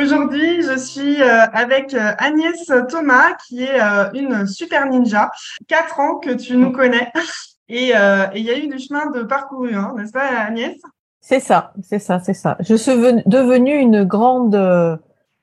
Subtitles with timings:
[0.00, 5.30] Aujourd'hui, je suis euh, avec euh, Agnès Thomas, qui est euh, une super ninja.
[5.66, 7.10] Quatre ans que tu nous connais.
[7.68, 10.76] Et il y a eu du chemin de parcouru, hein, n'est-ce pas Agnès?
[11.20, 12.56] C'est ça, c'est ça, c'est ça.
[12.60, 12.92] Je suis
[13.26, 14.56] devenue une grande,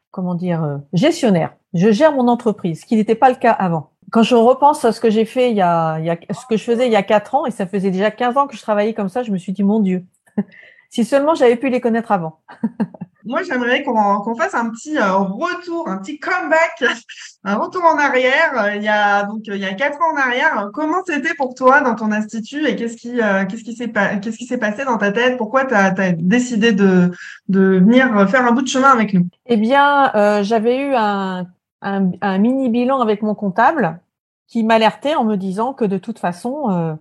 [0.09, 1.53] comment dire, gestionnaire.
[1.73, 3.91] Je gère mon entreprise, ce qui n'était pas le cas avant.
[4.11, 6.45] Quand je repense à ce que j'ai fait il y, a, il y a, ce
[6.47, 8.55] que je faisais il y a quatre ans, et ça faisait déjà 15 ans que
[8.55, 10.05] je travaillais comme ça, je me suis dit, mon Dieu,
[10.89, 12.39] si seulement j'avais pu les connaître avant.
[13.25, 16.83] moi, j'aimerais qu'on fasse un petit euh, retour, un petit comeback,
[17.43, 18.53] un retour en arrière.
[18.57, 20.69] Euh, il y a donc il y a quatre ans en arrière.
[20.73, 24.37] Comment c'était pour toi dans ton institut et qu'est-ce qui euh, qu'est-ce qui s'est qu'est-ce
[24.37, 25.37] qui s'est passé dans ta tête?
[25.37, 27.11] Pourquoi tu as, décidé de
[27.49, 29.27] de venir faire un bout de chemin avec nous?
[29.47, 30.11] Eh bien,
[30.43, 31.47] j'avais eu un,
[31.81, 33.99] un, un, mini bilan avec mon comptable
[34.47, 36.97] qui m'alertait en me disant que de toute façon,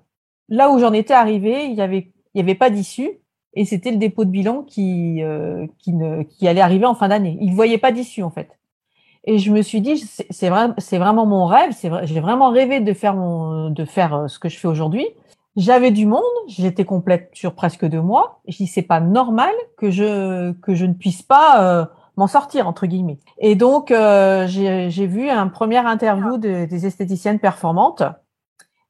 [0.49, 3.19] là où j'en étais arrivée, il y avait il y avait pas d'issue
[3.55, 7.09] et c'était le dépôt de bilan qui euh, qui, ne, qui allait arriver en fin
[7.09, 7.39] d'année.
[7.41, 8.49] Il ne voyait pas d'issue en fait.
[9.25, 12.81] Et je me suis dit c'est vrai, vraiment mon rêve, c'est vrai, j'ai vraiment rêvé
[12.81, 15.07] de faire mon de faire euh, ce que je fais aujourd'hui.
[15.57, 18.41] J'avais du monde, j'étais complète sur presque deux mois.
[18.49, 22.69] Je dis c'est pas normal que je que je ne puisse pas euh, m'en sortir
[22.69, 23.19] entre guillemets.
[23.39, 28.03] Et donc euh, j'ai vu un premier interview de, des esthéticiennes performantes.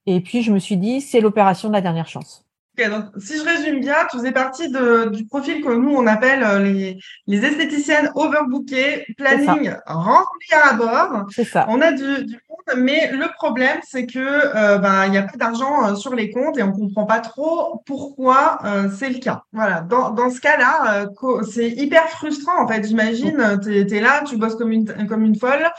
[0.07, 2.44] Et puis je me suis dit c'est l'opération de la dernière chance
[2.77, 6.43] donc, si je résume bien, tu faisais partie de, du profil que nous, on appelle
[6.43, 11.27] euh, les, les esthéticiennes overbookées, planning rempli à bord.
[11.31, 11.67] C'est ça.
[11.69, 15.23] On a du, du monde, mais le problème, c'est que euh, ben, il n'y a
[15.23, 18.59] pas d'argent euh, sur les comptes et on comprend pas trop pourquoi
[18.99, 19.43] c'est le cas.
[19.53, 19.81] Voilà.
[19.81, 21.07] Dans, dans ce cas-là,
[21.51, 22.87] c'est hyper frustrant, en fait.
[22.87, 25.71] J'imagine, tu es, là, tu bosses comme une, comme une folle,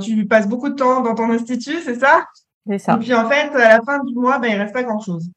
[0.00, 2.24] tu passes beaucoup de temps dans ton institut, c'est ça?
[2.68, 2.94] C'est ça.
[2.94, 5.30] Et puis, en fait, à la fin du mois, ben, il reste pas grand-chose.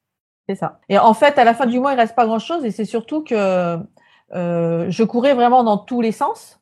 [0.50, 0.80] C'est ça.
[0.88, 2.64] Et en fait, à la fin du mois, il reste pas grand-chose.
[2.64, 3.78] Et c'est surtout que
[4.34, 6.60] euh, je courais vraiment dans tous les sens.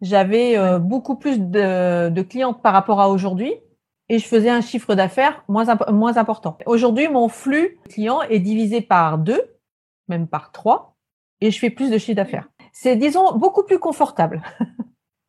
[0.00, 3.52] J'avais euh, beaucoup plus de, de clientes par rapport à aujourd'hui
[4.08, 6.56] et je faisais un chiffre d'affaires moins, moins important.
[6.64, 9.42] Aujourd'hui, mon flux client est divisé par deux,
[10.08, 10.96] même par trois,
[11.42, 12.48] et je fais plus de chiffre d'affaires.
[12.72, 14.40] C'est, disons, beaucoup plus confortable.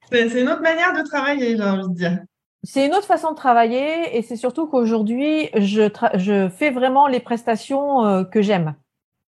[0.09, 2.19] C'est une autre manière de travailler, j'ai envie de dire.
[2.63, 7.19] C'est une autre façon de travailler et c'est surtout qu'aujourd'hui, je, je fais vraiment les
[7.19, 8.75] prestations euh, que j'aime.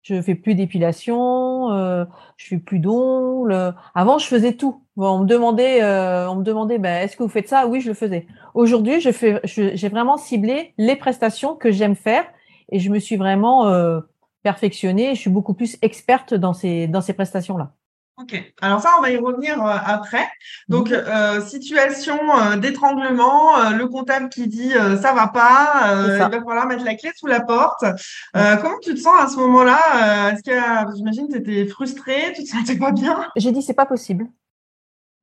[0.02, 2.04] Je fais plus d'épilation, euh,
[2.36, 3.74] je fais plus d'ongles.
[3.96, 4.84] Avant, je faisais tout.
[4.96, 7.66] on me demandait, euh, on me demandait, ben, est-ce que vous faites ça?
[7.66, 8.28] Oui, je le faisais.
[8.54, 12.24] Aujourd'hui, j'ai vraiment ciblé les prestations que j'aime faire
[12.70, 14.00] et je me suis vraiment euh,
[14.44, 15.16] perfectionnée.
[15.16, 17.75] Je suis beaucoup plus experte dans ces dans ces prestations là.
[18.18, 20.26] Ok, alors ça, on va y revenir euh, après.
[20.68, 21.04] Donc, mhm.
[21.06, 26.84] euh, situation euh, d'étranglement, le comptable qui dit ça va pas, il va falloir mettre
[26.84, 27.84] la clé sous la porte.
[28.32, 32.48] comment tu te sens à ce moment-là Est-ce que, j'imagine, tu étais frustrée, tu te
[32.48, 33.26] sentais pas bien?
[33.36, 34.26] J'ai dit c'est pas possible.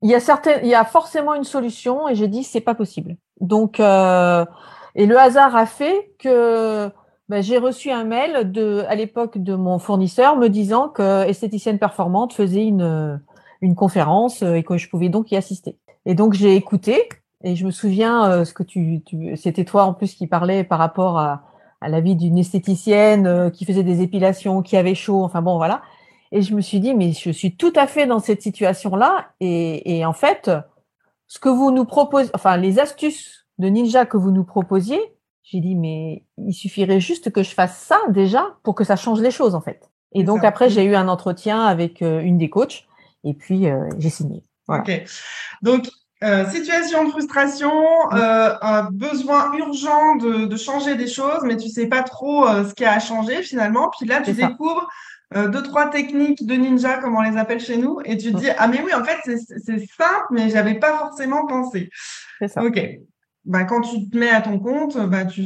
[0.04, 2.76] Il y a certaines, il y a forcément une solution et j'ai dit c'est pas
[2.76, 3.16] possible.
[3.40, 6.92] Donc, et le hasard a fait que
[7.34, 11.80] ben, j'ai reçu un mail de, à l'époque de mon fournisseur me disant que Esthéticienne
[11.80, 13.20] Performante faisait une,
[13.62, 15.80] une conférence euh, et que je pouvais donc y assister.
[16.06, 17.10] Et donc j'ai écouté
[17.44, 20.64] et je me souviens euh, ce que tu, tu c'était toi en plus qui parlais
[20.64, 21.42] par rapport à,
[21.82, 25.58] à la vie d'une esthéticienne euh, qui faisait des épilations, qui avait chaud, enfin bon
[25.58, 25.82] voilà.
[26.32, 29.30] Et je me suis dit mais je suis tout à fait dans cette situation là
[29.40, 30.52] et, et en fait
[31.26, 35.02] ce que vous nous proposez, enfin les astuces de ninja que vous nous proposiez,
[35.44, 39.22] j'ai dit, mais il suffirait juste que je fasse ça déjà pour que ça change
[39.22, 39.90] les choses, en fait.
[40.14, 42.86] Et donc, après, j'ai eu un entretien avec euh, une des coachs
[43.24, 44.44] et puis euh, j'ai signé.
[44.68, 44.84] Voilà.
[44.84, 45.04] Ok.
[45.62, 45.90] Donc,
[46.24, 47.72] euh, situation de frustration,
[48.14, 52.74] euh, un besoin urgent de, de, changer des choses, mais tu sais pas trop ce
[52.74, 53.92] qui a changé finalement.
[53.98, 54.88] Puis là, tu découvres
[55.36, 58.50] deux trois techniques de ninja, comme on les appelle chez nous, et tu te dis
[58.58, 61.90] ah mais oui, en fait c'est simple, mais j'avais pas forcément pensé.
[62.40, 62.64] C'est ça.
[62.64, 62.80] Ok
[63.46, 65.44] bah, quand tu te mets à ton compte, bah, tu,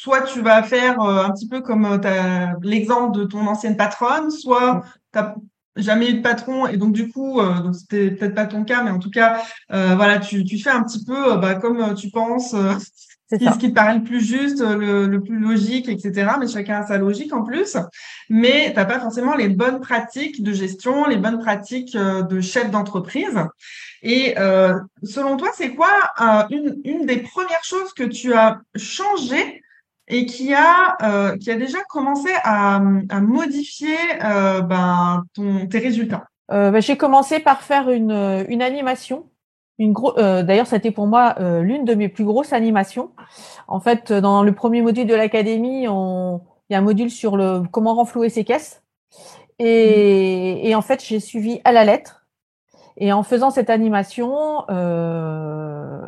[0.00, 4.30] soit tu vas faire euh, un petit peu comme euh, l'exemple de ton ancienne patronne,
[4.30, 4.82] soit
[5.12, 5.34] tu n'as
[5.76, 8.82] jamais eu de patron et donc du coup, euh, donc c'était peut-être pas ton cas,
[8.82, 12.10] mais en tout cas, euh, voilà, tu, tu fais un petit peu bah, comme tu
[12.10, 12.52] penses,
[13.30, 16.32] ce qui, ce qui te paraît le plus juste, le, le, plus logique, etc.
[16.40, 17.76] Mais chacun a sa logique en plus.
[18.30, 23.38] Mais t'as pas forcément les bonnes pratiques de gestion, les bonnes pratiques de chef d'entreprise.
[24.02, 28.60] Et euh, selon toi, c'est quoi euh, une, une, des premières choses que tu as
[28.76, 29.62] changé
[30.08, 32.76] et qui a, euh, qui a déjà commencé à,
[33.08, 36.24] à modifier euh, ben, ton, tes résultats?
[36.50, 39.26] Euh, ben, J'ai commencé par faire une, une animation.
[39.78, 43.12] Une gros, euh, D'ailleurs, c'était pour moi euh, l'une de mes plus grosses animations.
[43.68, 46.40] En fait, dans le premier module de l'académie, on...
[46.68, 48.82] il y a un module sur le comment renflouer ses caisses.
[49.58, 52.19] Et, et en fait, j'ai suivi à la lettre.
[53.00, 56.00] Et en faisant cette animation, euh,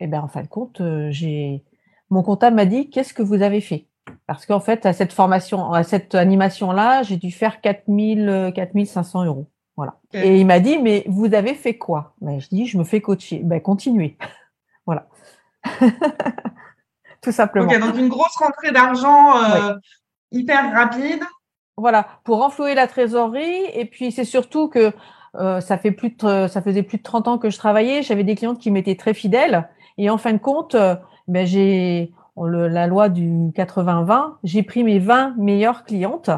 [0.00, 1.64] et ben en fin de compte, j'ai
[2.10, 3.86] mon comptable m'a dit qu'est-ce que vous avez fait?
[4.26, 9.50] Parce qu'en fait, à cette formation, à cette animation-là, j'ai dû faire 4000, 4500 euros.
[9.76, 9.98] Voilà.
[10.14, 12.14] Et il m'a dit, mais vous avez fait quoi?
[12.20, 13.40] Ben, Je dis, je me fais coacher.
[13.44, 14.16] Ben, continuez.
[14.86, 15.08] voilà.
[17.20, 17.66] Tout simplement.
[17.66, 19.74] Donc une grosse rentrée d'argent euh,
[20.30, 21.22] hyper rapide.
[21.76, 23.66] Voilà, pour renflouer la trésorerie.
[23.74, 24.92] Et puis, c'est surtout que
[25.38, 28.02] euh, ça, fait plus de, ça faisait plus de 30 ans que je travaillais.
[28.02, 29.68] J'avais des clientes qui m'étaient très fidèles.
[29.98, 30.94] Et en fin de compte, euh,
[31.28, 36.30] ben j'ai la loi du 80-20, j'ai pris mes 20 meilleures clientes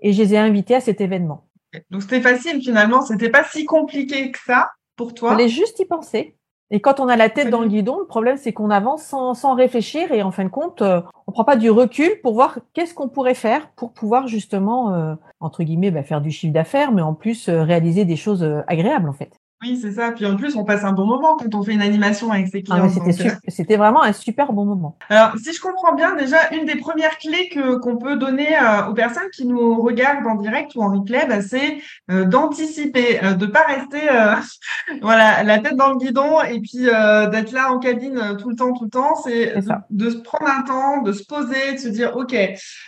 [0.00, 1.46] et je les ai invitées à cet événement.
[1.90, 5.30] Donc c'était facile finalement, c'était pas si compliqué que ça pour toi.
[5.32, 6.36] Fallait juste y penser.
[6.74, 9.34] Et quand on a la tête dans le guidon, le problème c'est qu'on avance sans,
[9.34, 12.60] sans, réfléchir et en fin de compte, euh, on prend pas du recul pour voir
[12.72, 16.90] qu'est-ce qu'on pourrait faire pour pouvoir justement euh, entre guillemets bah, faire du chiffre d'affaires,
[16.90, 19.41] mais en plus euh, réaliser des choses agréables en fait.
[19.62, 20.10] Oui, c'est ça.
[20.10, 22.64] Puis en plus, on passe un bon moment quand on fait une animation avec ses
[22.68, 22.90] ah clients.
[23.06, 23.12] Ah,
[23.46, 24.96] c'était, vraiment un super bon moment.
[25.08, 28.88] Alors, si je comprends bien, déjà, une des premières clés que, qu'on peut donner euh,
[28.88, 31.78] aux personnes qui nous regardent en direct ou en replay, bah, c'est
[32.10, 34.34] euh, d'anticiper, euh, de pas rester euh,
[35.00, 38.72] voilà, la tête dans le guidon et puis d'être là en cabine tout le temps,
[38.72, 39.14] tout le temps.
[39.22, 39.54] C'est,
[39.90, 42.36] de, se prendre un temps, de se poser, de se dire, OK,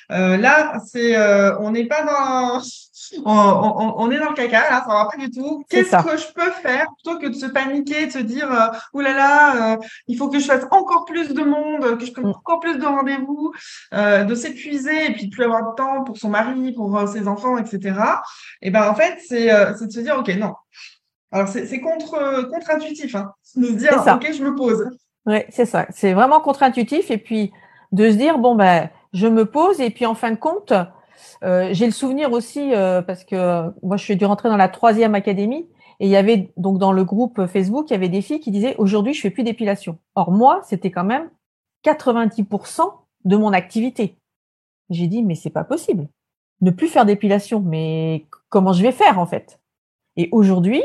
[0.09, 1.17] là, c'est
[1.61, 2.61] on n'est pas dans
[3.25, 5.65] on, est dans le caca, là, ça va pas du tout.
[5.69, 9.17] Qu'est-ce que je peux faire plutôt que de se paniquer, de se dire, euh, oulala,
[9.17, 9.77] là là, euh,
[10.09, 12.29] il faut que je fasse encore plus de monde, que je fasse mm.
[12.29, 13.53] encore plus de rendez-vous,
[13.93, 17.07] euh, de s'épuiser et puis de plus avoir de temps pour son mari, pour euh,
[17.07, 17.99] ses enfants, etc.
[18.63, 20.55] Et ben en fait, c'est de se dire, ok, non.
[21.33, 24.89] Alors c'est contre contre-intuitif, hein, de se dire, ok, je me pose.
[25.27, 25.87] Oui, c'est ça.
[25.91, 27.53] C'est vraiment contre-intuitif et puis
[27.93, 30.73] de se dire, bon ben, je me pose et puis en fin de compte
[31.43, 34.57] euh, j'ai le souvenir aussi euh, parce que euh, moi je suis dû rentrer dans
[34.57, 35.67] la troisième académie
[36.01, 38.51] et il y avait donc dans le groupe Facebook il y avait des filles qui
[38.51, 39.99] disaient aujourd'hui je fais plus d'épilation.
[40.15, 41.31] Or moi c'était quand même
[41.85, 42.83] 90%
[43.25, 44.17] de mon activité.
[44.91, 46.09] J'ai dit mais c'est pas possible.
[46.61, 49.61] Ne plus faire d'épilation mais comment je vais faire en fait?
[50.17, 50.83] Et aujourd'hui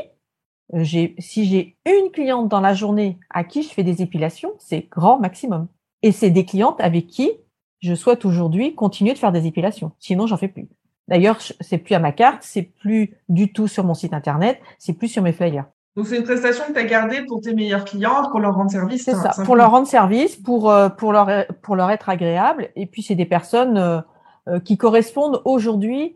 [0.74, 4.88] j'ai si j'ai une cliente dans la journée à qui je fais des épilations c'est
[4.90, 5.68] grand maximum.
[6.02, 7.32] Et c'est des clientes avec qui
[7.80, 9.92] je souhaite aujourd'hui continuer de faire des épilations.
[10.00, 10.68] Sinon, j'en fais plus.
[11.08, 14.94] D'ailleurs, c'est plus à ma carte, c'est plus du tout sur mon site internet, c'est
[14.94, 15.66] plus sur mes flyers.
[15.96, 18.70] Donc c'est une prestation que tu as gardée pour tes meilleurs clients, pour leur rendre
[18.70, 19.04] service.
[19.04, 22.70] C'est ça, pour leur rendre service, pour euh, pour leur pour leur être agréable.
[22.76, 24.00] Et puis c'est des personnes euh,
[24.48, 26.16] euh, qui correspondent aujourd'hui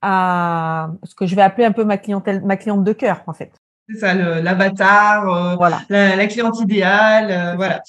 [0.00, 3.34] à ce que je vais appeler un peu ma clientèle, ma cliente de cœur en
[3.34, 3.52] fait.
[3.88, 5.80] C'est ça, l'avatar, voilà.
[5.88, 7.82] la, la, cliente idéale, voilà.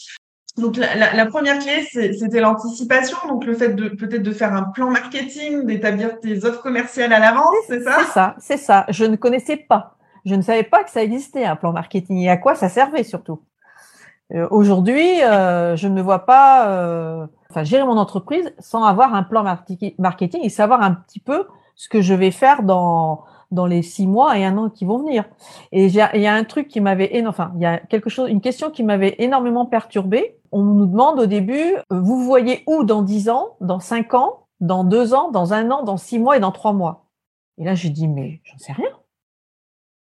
[0.58, 4.90] Donc la, première clé, c'était l'anticipation, donc le fait de peut-être de faire un plan
[4.90, 7.98] marketing, d'établir tes offres commerciales à l'avance, c'est ça?
[8.00, 8.86] C'est ça, c'est ça.
[8.90, 9.96] Je ne connaissais pas,
[10.26, 13.04] je ne savais pas que ça existait un plan marketing et à quoi ça servait
[13.04, 13.42] surtout?
[14.34, 19.14] Euh, Aujourd'hui, euh, je ne me vois pas, euh, enfin gérer mon entreprise sans avoir
[19.14, 23.66] un plan marketing et savoir un petit peu ce que je vais faire dans dans
[23.66, 25.26] les six mois et un an qui vont venir.
[25.72, 28.42] Et il y a un truc qui m'avait, enfin, il y a quelque chose, une
[28.42, 30.38] question qui m'avait énormément perturbée.
[30.52, 34.48] On nous demande au début, euh, vous voyez où dans dix ans, dans cinq ans,
[34.60, 37.06] dans deux ans, dans un an, dans six mois et dans trois mois?
[37.58, 38.90] Et là, je dis, mais j'en sais rien.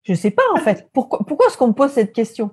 [0.04, 0.90] Je sais pas en fait.
[0.94, 2.52] Pourquoi, pourquoi est-ce qu'on me pose cette question?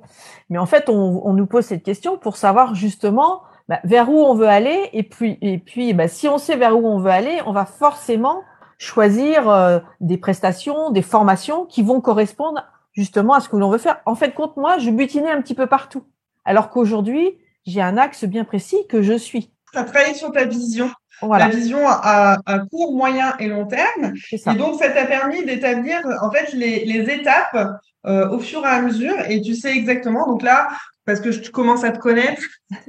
[0.51, 4.35] Mais en fait, on, nous pose cette question pour savoir justement bah, vers où on
[4.35, 4.91] veut aller.
[4.93, 7.65] Et puis, et puis, bah, si on sait vers où on veut aller, on va
[7.65, 8.43] forcément
[8.79, 13.79] choisir euh, des prestations, des formations qui vont correspondre justement à ce que l'on veut
[13.79, 14.01] faire.
[14.07, 16.05] En fait, compte moi, je butinais un petit peu partout.
[16.45, 19.51] Alors qu'aujourd'hui, j'ai un axe bien précis que je suis.
[19.73, 20.91] Tu as travaillé sur ta vision.
[21.23, 24.13] La vision à, à, court, moyen et long terme.
[24.33, 28.69] Et donc, ça t'a permis d'établir en fait les, les étapes euh, au fur et
[28.69, 29.15] à mesure.
[29.29, 30.27] Et tu sais exactement.
[30.27, 30.69] Donc là,
[31.07, 32.43] parce que je commence à te connaître,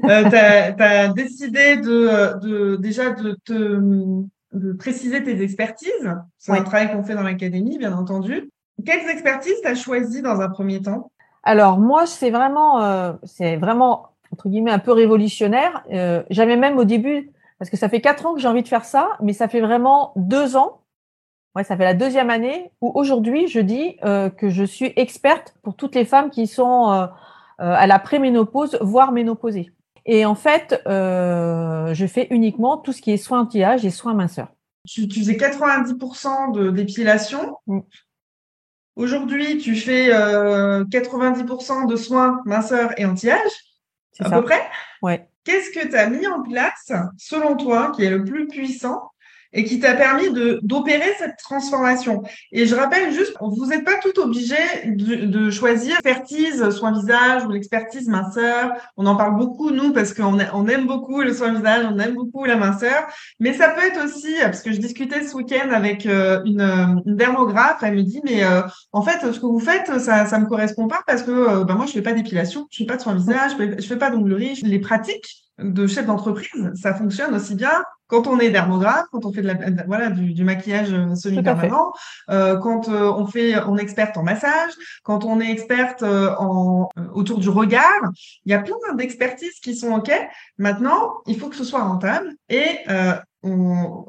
[0.03, 0.35] euh, tu
[0.83, 3.79] as, décidé de, de déjà de te
[4.55, 6.15] de préciser tes expertises.
[6.37, 8.49] C'est un travail qu'on fait dans l'académie, bien entendu.
[8.85, 11.11] Quelles expertises tu as choisies dans un premier temps?
[11.43, 15.83] Alors moi, c'est vraiment, euh, c'est vraiment entre guillemets un peu révolutionnaire.
[15.93, 18.67] Euh, J'avais même au début, parce que ça fait quatre ans que j'ai envie de
[18.67, 20.81] faire ça, mais ça fait vraiment deux ans.
[21.55, 25.55] Ouais, ça fait la deuxième année où aujourd'hui je dis euh, que je suis experte
[25.61, 27.07] pour toutes les femmes qui sont
[27.57, 29.71] à la préménopause, voire ménopausées.
[30.05, 34.13] Et en fait, euh, je fais uniquement tout ce qui est soins anti-âge et soins
[34.13, 34.49] minceur.
[34.87, 37.57] Tu, tu faisais 90% de d'épilation.
[37.67, 37.79] Mm.
[38.95, 43.51] Aujourd'hui, tu fais euh, 90% de soins minceur et anti-âge,
[44.11, 44.37] C'est à ça.
[44.37, 44.61] peu près.
[45.01, 45.27] Ouais.
[45.43, 49.11] Qu'est-ce que tu as mis en place, selon toi, qui est le plus puissant
[49.53, 53.97] et qui t'a permis de d'opérer cette transformation Et je rappelle juste, vous n'êtes pas
[54.01, 58.73] tout obligé de, de choisir l'expertise soin visage ou l'expertise minceur.
[58.97, 62.15] On en parle beaucoup, nous, parce qu'on on aime beaucoup le soin visage, on aime
[62.15, 63.07] beaucoup la minceur.
[63.39, 67.01] Mais ça peut être aussi, parce que je discutais ce week-end avec euh, une, euh,
[67.05, 68.61] une dermographe, elle me dit, mais euh,
[68.91, 71.75] en fait, ce que vous faites, ça ça me correspond pas parce que euh, bah,
[71.75, 73.97] moi, je fais pas d'épilation, je fais pas de soin visage, je fais, je fais
[73.97, 74.59] pas d'onglerie.
[74.63, 77.71] Les pratiques de chef d'entreprise, ça fonctionne aussi bien
[78.07, 81.15] quand on est dermographe, quand on fait de la, de- voilà, du, du maquillage euh,
[81.15, 81.93] semi-permanent,
[82.29, 84.71] euh, quand euh, on fait, on est experte en massage,
[85.03, 88.11] quand on est experte euh, en, euh, autour du regard.
[88.45, 90.11] Il y a plein d'expertises qui sont OK.
[90.57, 93.13] Maintenant, il faut que ce soit rentable et euh,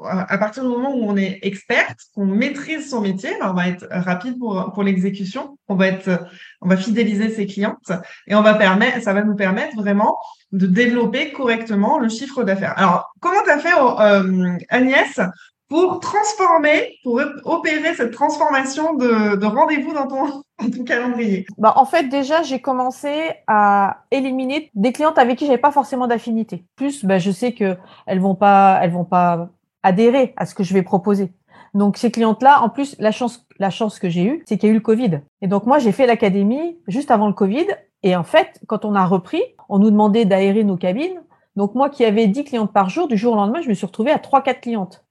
[0.05, 3.67] à partir du moment où on est experte, qu'on maîtrise son métier, ben, on va
[3.67, 6.27] être rapide pour, l'exécution, on va être,
[6.61, 7.91] on va fidéliser ses clientes
[8.27, 10.17] et on va permettre, ça va nous permettre vraiment
[10.51, 12.73] de développer correctement le chiffre d'affaires.
[12.77, 15.19] Alors, comment tu as fait, euh, Agnès,
[15.69, 20.25] pour transformer, pour opérer cette transformation de, de rendez-vous dans ton,
[20.61, 25.45] dans ton calendrier Bah, en fait, déjà, j'ai commencé à éliminer des clientes avec qui
[25.45, 26.63] j'avais pas forcément d'affinité.
[26.75, 29.49] Plus, bah, je sais que elles vont pas, elles vont pas
[29.83, 31.31] adhérer à ce que je vais proposer.
[31.73, 34.71] Donc ces clientes-là, en plus, la chance, la chance que j'ai eue, c'est qu'il y
[34.71, 35.21] a eu le Covid.
[35.41, 37.67] Et donc moi, j'ai fait l'académie juste avant le Covid.
[38.03, 41.21] Et en fait, quand on a repris, on nous demandait d'aérer nos cabines.
[41.55, 43.85] Donc moi, qui avais 10 clientes par jour, du jour au lendemain, je me suis
[43.85, 45.03] retrouvée à 3-4 clientes.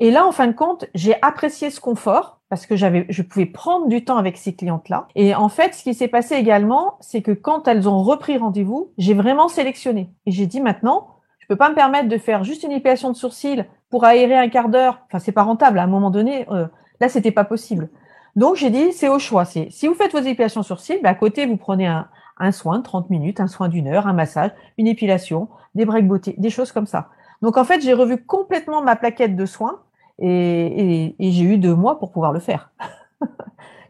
[0.00, 3.46] Et là, en fin de compte, j'ai apprécié ce confort parce que j'avais, je pouvais
[3.46, 5.08] prendre du temps avec ces clientes-là.
[5.14, 8.92] Et en fait, ce qui s'est passé également, c'est que quand elles ont repris rendez-vous,
[8.98, 10.10] j'ai vraiment sélectionné.
[10.26, 11.08] Et j'ai dit maintenant,
[11.38, 14.48] je peux pas me permettre de faire juste une épilation de sourcils pour aérer un
[14.48, 15.00] quart d'heure.
[15.06, 15.78] Enfin, c'est pas rentable.
[15.78, 16.66] À un moment donné, euh,
[17.00, 17.90] là, c'était pas possible.
[18.34, 19.44] Donc, j'ai dit, c'est au choix.
[19.44, 22.08] Si vous faites vos épilations sourcils, bah, à côté, vous prenez un,
[22.38, 26.08] un soin de 30 minutes, un soin d'une heure, un massage, une épilation, des breaks
[26.08, 27.10] beauté, des choses comme ça.
[27.42, 29.80] Donc, en fait, j'ai revu complètement ma plaquette de soins
[30.18, 32.70] et, et, et j'ai eu deux mois pour pouvoir le faire.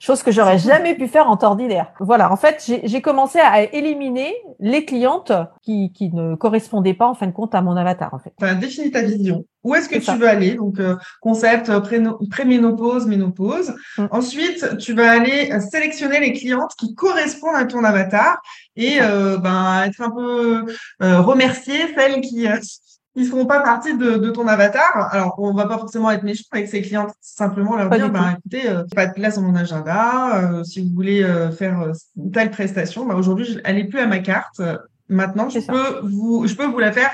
[0.04, 1.90] Chose que j'aurais jamais pu faire en temps ordinaire.
[1.98, 7.14] Voilà, en fait, j'ai commencé à éliminer les clientes qui, qui ne correspondaient pas, en
[7.14, 8.34] fin de compte, à mon avatar, en fait.
[8.38, 9.46] Tu as défini ta vision.
[9.62, 10.16] Où est-ce que tu ça.
[10.16, 10.56] veux aller?
[10.56, 11.80] Donc, euh, concept euh,
[12.30, 13.74] préménopause, ménopause.
[13.96, 14.06] Mm.
[14.10, 18.42] Ensuite, tu vas aller euh, sélectionner les clientes qui correspondent à ton avatar
[18.76, 20.66] et euh, ben, être un peu
[21.02, 22.46] euh, remercier celles qui
[23.16, 25.08] qui feront pas partie de, de ton avatar.
[25.12, 28.34] Alors, on va pas forcément être méchant avec ces clientes, simplement leur Pas dire, bah,
[28.38, 30.36] écoutez, euh, pas de place dans mon agenda.
[30.42, 31.92] euh, si vous voulez euh, faire euh,
[32.32, 34.60] telle prestation, bah, aujourd'hui, elle est plus à ma carte.
[35.08, 35.72] Maintenant, je ça.
[35.72, 37.12] peux vous, je peux vous la faire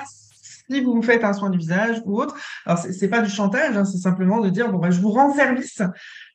[0.71, 2.37] si vous me faites un soin du visage ou autre.
[2.65, 5.35] Alors, c'est pas du chantage, hein, c'est simplement de dire, bon, bah, je vous rends
[5.35, 5.83] service.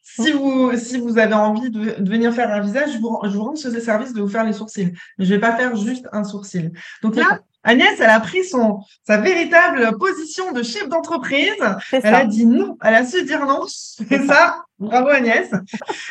[0.03, 3.27] Si vous, si vous avez envie de, de venir faire un visage, je vous, rends-
[3.27, 4.93] je vous rends ce service de vous faire les sourcils.
[5.17, 6.71] Mais je vais pas faire juste un sourcil.
[7.01, 7.39] Donc là.
[7.65, 11.55] Agnès, elle a pris son, sa véritable position de chef d'entreprise.
[11.89, 12.77] C'est Elle a dit non.
[12.81, 13.65] Elle a su dire non.
[14.11, 15.49] Et ça, bravo Agnès.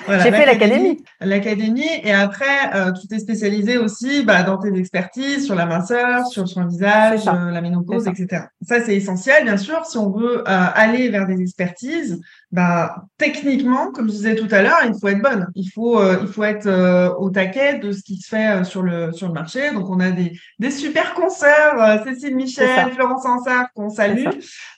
[0.06, 1.02] Voilà, J'ai fait l'académie.
[1.20, 1.88] L'académie.
[2.02, 6.42] Et après, euh, tu t'es spécialisé aussi bah, dans tes expertises sur la minceur, sur
[6.42, 8.44] le soin visage, euh, la ménopause, etc.
[8.60, 9.86] Ça, c'est essentiel, bien sûr.
[9.86, 12.20] Si on veut euh, aller vers des expertises,
[12.54, 15.48] bah, techniquement, comme je disais tout à l'heure, il faut être bonne.
[15.56, 18.82] Il faut, euh, il faut être euh, au taquet de ce qui se fait sur
[18.82, 19.72] le sur le marché.
[19.72, 22.92] Donc, on a des des super consoeurs, euh, Cécile Michel.
[22.92, 24.26] Florence Ansart, qu'on salue.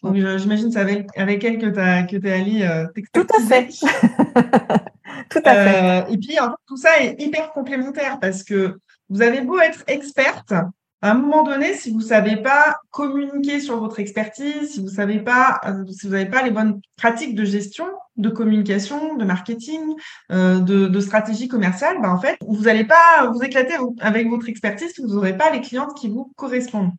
[0.02, 2.66] Donc, j'imagine que c'est avec, avec elle que tu que t'es allée
[3.12, 3.68] Tout à fait.
[5.30, 6.04] Tout à fait.
[6.04, 8.78] Euh, et puis, en fait, tout ça est hyper complémentaire parce que
[9.08, 10.52] vous avez beau être experte,
[11.02, 15.20] à un moment donné, si vous savez pas communiquer sur votre expertise, si vous savez
[15.20, 19.94] pas, euh, si vous n'avez pas les bonnes pratiques de gestion, de communication, de marketing,
[20.32, 24.48] euh, de, de stratégie commerciale, ben en fait, vous n'allez pas vous éclater avec votre
[24.48, 26.92] expertise, vous n'aurez pas les clientes qui vous correspondent.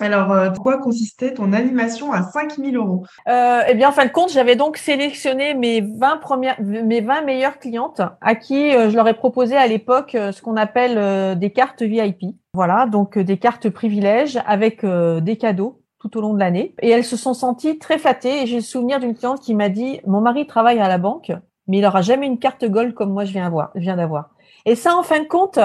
[0.00, 3.04] Alors, euh, quoi consistait ton animation à 5000 euros?
[3.28, 7.22] Euh, eh bien, en fin de compte, j'avais donc sélectionné mes 20 premières, mes 20
[7.22, 11.38] meilleures clientes à qui euh, je leur ai proposé à l'époque euh, ce qu'on appelle
[11.38, 12.36] des cartes VIP.
[12.54, 16.74] Voilà, donc des cartes privilèges avec des cadeaux tout au long de l'année.
[16.80, 18.42] Et elles se sont senties très flattées.
[18.42, 21.32] Et j'ai le souvenir d'une cliente qui m'a dit, mon mari travaille à la banque,
[21.66, 24.30] mais il aura jamais une carte gold comme moi je viens avoir, je viens d'avoir.
[24.64, 25.58] Et ça, en fin de compte,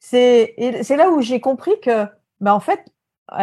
[0.00, 0.54] c'est,
[0.90, 2.06] là où j'ai compris que,
[2.40, 2.84] bah, en fait,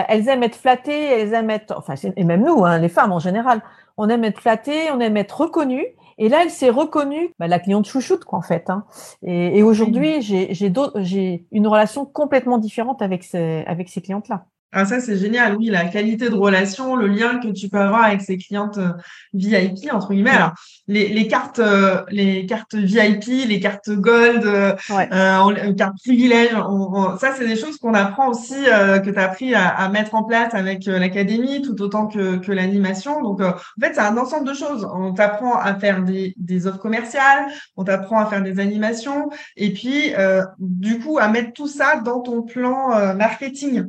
[0.08, 3.20] elles aiment être flattées, elles aiment être, enfin, et même nous, hein, les femmes en
[3.20, 3.62] général,
[3.98, 5.86] on aime être flattées, on aime être reconnues.
[6.18, 8.70] Et là, elle s'est reconnue, bah, la cliente chouchoute, quoi, en fait.
[8.70, 8.86] Hein.
[9.24, 14.46] Et, et aujourd'hui, j'ai une relation complètement différente avec ces, avec ces clientes-là.
[14.74, 15.58] Ah, ça, c'est génial.
[15.58, 18.94] Oui, la qualité de relation, le lien que tu peux avoir avec ces clientes euh,
[19.34, 20.30] VIP, entre guillemets.
[20.32, 20.54] Alors,
[20.88, 25.10] les, les cartes, euh, les cartes VIP, les cartes Gold, euh, Ouais.
[25.12, 29.10] euh, les cartes privilèges, on- on- ça, c'est des choses qu'on apprend aussi, euh, que
[29.10, 32.52] tu as appris à, à mettre en place avec euh, l'académie, tout autant que, que
[32.54, 33.22] l'animation.
[33.22, 34.88] Donc, euh, en fait, c'est un ensemble de choses.
[34.96, 39.74] On t'apprend à faire des, des offres commerciales, on t'apprend à faire des animations, et
[39.74, 43.84] puis, euh, du coup, à mettre tout ça dans ton plan euh, marketing.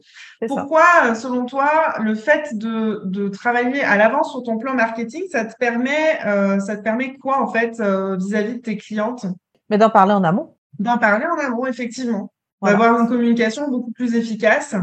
[0.56, 0.62] Ça.
[0.72, 1.68] Pourquoi, selon toi,
[2.00, 6.58] le fait de, de travailler à l'avance sur ton plan marketing, ça te permet, euh,
[6.60, 9.26] ça te permet quoi en fait euh, vis-à-vis de tes clientes?
[9.68, 10.54] Mais d'en parler en amont.
[10.78, 12.78] D'en parler en amont, effectivement, Voilà.
[12.78, 14.74] d'avoir une communication beaucoup plus efficace.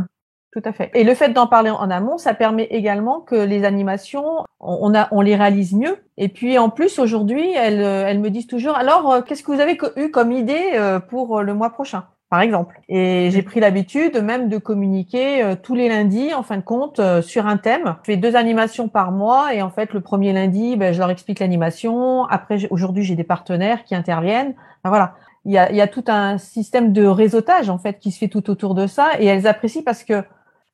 [0.52, 0.92] Tout à fait.
[0.94, 4.94] Et le fait d'en parler en amont, ça permet également que les animations, on, on
[4.94, 5.98] a, on les réalise mieux.
[6.18, 9.60] Et puis en plus, aujourd'hui, elles, euh, elles me disent toujours, alors, qu'est-ce que vous
[9.60, 12.04] avez eu comme idée pour le mois prochain?
[12.30, 12.80] Par exemple.
[12.90, 17.00] Et j'ai pris l'habitude même de communiquer euh, tous les lundis, en fin de compte,
[17.00, 17.96] euh, sur un thème.
[18.04, 21.10] Je fais deux animations par mois et en fait, le premier lundi, ben, je leur
[21.10, 22.26] explique l'animation.
[22.26, 24.54] Après, aujourd'hui, j'ai des partenaires qui interviennent.
[24.84, 25.16] Enfin, voilà.
[25.46, 28.20] Il y, a, il y a tout un système de réseautage en fait qui se
[28.20, 30.26] fait tout autour de ça et elles apprécient parce que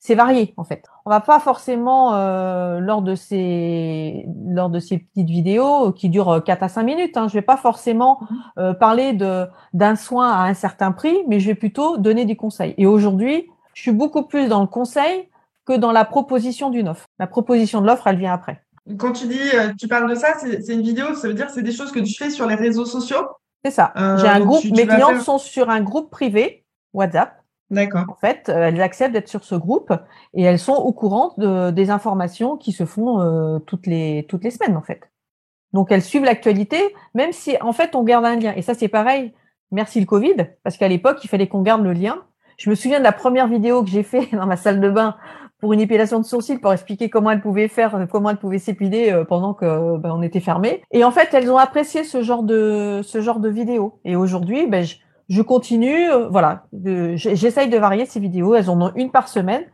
[0.05, 0.83] c'est varié en fait.
[1.05, 6.43] On va pas forcément euh, lors de ces lors de ces petites vidéos qui durent
[6.43, 7.17] 4 à 5 minutes.
[7.17, 8.19] Hein, je vais pas forcément
[8.57, 12.35] euh, parler de d'un soin à un certain prix, mais je vais plutôt donner des
[12.35, 12.73] conseils.
[12.77, 15.29] Et aujourd'hui, je suis beaucoup plus dans le conseil
[15.65, 17.05] que dans la proposition d'une offre.
[17.19, 18.61] La proposition de l'offre, elle vient après.
[18.99, 21.51] Quand tu dis, euh, tu parles de ça, c'est une vidéo, ça veut dire que
[21.53, 23.25] c'est des choses que tu fais sur les réseaux sociaux?
[23.63, 23.91] C'est ça.
[23.97, 24.61] Euh, J'ai un groupe.
[24.61, 27.41] tu- tu mes faire- sont sur un groupe privé WhatsApp.
[27.71, 28.05] D'accord.
[28.09, 29.91] En fait, euh, elles acceptent d'être sur ce groupe
[30.33, 34.43] et elles sont au courant de, des informations qui se font euh, toutes les toutes
[34.43, 35.09] les semaines en fait.
[35.73, 36.77] Donc elles suivent l'actualité,
[37.15, 38.53] même si en fait on garde un lien.
[38.55, 39.33] Et ça c'est pareil.
[39.71, 42.21] Merci le Covid, parce qu'à l'époque il fallait qu'on garde le lien.
[42.57, 45.15] Je me souviens de la première vidéo que j'ai fait dans ma salle de bain
[45.59, 49.11] pour une épilation de sourcils pour expliquer comment elles pouvaient faire, comment elles pouvaient s'épiler
[49.11, 50.83] euh, pendant que ben, on était fermé.
[50.91, 53.99] Et en fait elles ont apprécié ce genre de ce genre de vidéo.
[54.05, 54.97] Et aujourd'hui, ben, je,
[55.29, 56.65] je continue, euh, voilà,
[57.15, 58.55] j'essaye de varier ces vidéos.
[58.55, 59.65] Elles en ont une par semaine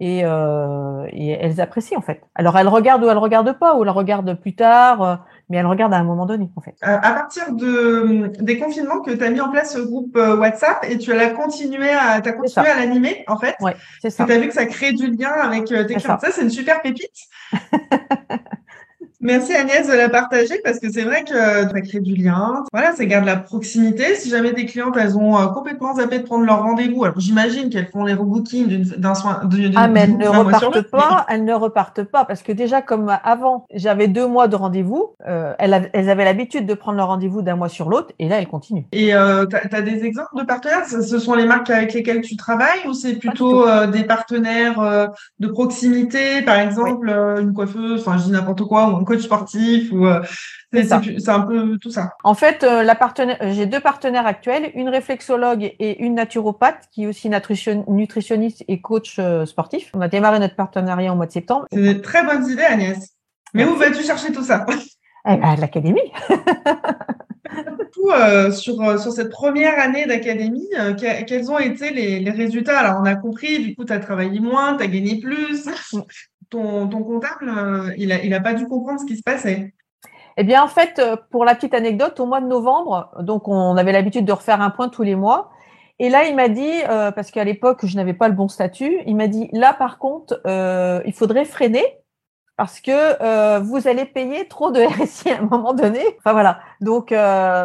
[0.00, 2.20] et, euh, et elles apprécient en fait.
[2.34, 5.16] Alors elles regardent ou elles regardent pas, ou elles regardent plus tard, euh,
[5.48, 6.74] mais elles regardent à un moment donné en fait.
[6.84, 10.84] Euh, à partir de, des confinements que tu as mis en place ce groupe WhatsApp
[10.88, 12.62] et tu as continué à, t'as continué ça.
[12.62, 13.54] à l'animer, en fait.
[13.60, 14.24] Ouais, c'est ça.
[14.24, 16.18] tu as vu que ça crée du lien avec tes clients.
[16.18, 17.16] Ça, c'est une super pépite.
[19.20, 22.64] Merci Agnès de la partager parce que c'est vrai que ça crée du lien.
[22.72, 24.14] Voilà, ça garde la proximité.
[24.14, 27.70] Si jamais tes clientes, elles ont euh, complètement zappé de prendre leur rendez-vous, alors j'imagine
[27.70, 31.44] qu'elles font les rebookings d'une- d'un soin, d'une, Ah, mais elles ne repartent pas, elles
[31.44, 35.72] ne repartent pas, parce que déjà, comme avant, j'avais deux mois de rendez-vous, euh, elles,
[35.74, 38.48] av- elles avaient l'habitude de prendre leur rendez-vous d'un mois sur l'autre, et là, elles
[38.48, 38.84] continuent.
[38.92, 40.84] Et euh, tu as, des exemples de partenaires?
[40.86, 45.06] Ce sont les marques avec lesquelles tu travailles ou c'est plutôt euh, des partenaires euh,
[45.40, 49.20] de proximité, par exemple euh, une coiffeuse, enfin je dis n'importe quoi, ou un coach
[49.22, 50.20] sportif, ou euh,
[50.74, 52.10] c'est un peu tout ça.
[52.22, 57.04] En fait, euh, la euh, j'ai deux partenaires actuels, une réflexologue et une naturopathe, qui
[57.04, 59.90] est aussi nutrition- nutritionniste et coach sportif.
[59.94, 61.66] On a démarré notre partenariat au mois de septembre.
[61.72, 62.98] C'est des très bonnes idées, Agnès.
[63.54, 64.66] Mais où vas-tu chercher tout ça?
[65.24, 66.12] À l'académie.
[68.14, 72.30] Euh, sur, euh, sur cette première année d'académie, euh, que- quels ont été les, les
[72.30, 72.78] résultats?
[72.78, 75.68] Alors, on a compris, du coup, tu as travaillé moins, tu as gagné plus.
[76.50, 79.74] Ton, comptable, euh, il a, il a pas dû comprendre ce qui se passait.
[80.36, 83.76] Eh bien, en fait, euh, pour la petite anecdote, au mois de novembre, donc on
[83.76, 85.50] avait l'habitude de refaire un point tous les mois.
[85.98, 88.98] Et là, il m'a dit, euh, parce qu'à l'époque, je n'avais pas le bon statut,
[89.06, 90.40] il m'a dit, là, par contre,
[91.06, 91.84] il faudrait freiner
[92.58, 96.00] parce que vous allez payer trop de RSI à un moment donné.
[96.18, 96.60] Enfin voilà.
[96.80, 97.14] Donc,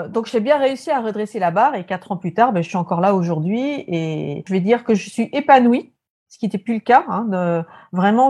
[0.09, 2.69] donc j'ai bien réussi à redresser la barre et quatre ans plus tard, ben, je
[2.69, 5.90] suis encore là aujourd'hui et je vais dire que je suis épanouie,
[6.31, 7.03] ce qui n'était plus le cas.
[7.09, 8.29] Hein, vraiment,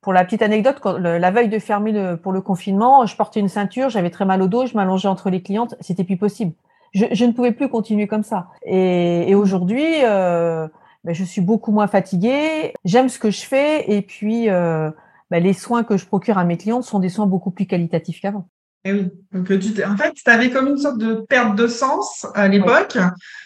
[0.00, 3.48] pour la petite anecdote, la veille de fermer le, pour le confinement, je portais une
[3.48, 6.52] ceinture, j'avais très mal au dos, je m'allongeais entre les clientes, c'était plus possible.
[6.94, 8.48] Je, ne pouvais plus continuer comme ça.
[8.64, 10.66] Et, et aujourd'hui, euh,
[11.04, 14.90] ben, je suis beaucoup moins fatiguée, j'aime ce que je fais et puis euh,
[15.30, 18.20] ben, les soins que je procure à mes clientes sont des soins beaucoup plus qualitatifs
[18.20, 18.48] qu'avant.
[18.88, 19.10] Eh oui.
[19.32, 22.48] Donc, euh, tu en fait, tu avais comme une sorte de perte de sens à
[22.48, 22.96] l'époque,